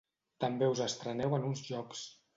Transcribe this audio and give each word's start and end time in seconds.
També 0.45 0.69
us 0.71 0.81
estreneu 0.87 1.37
en 1.39 1.47
uns 1.51 1.63
jocs. 1.71 2.05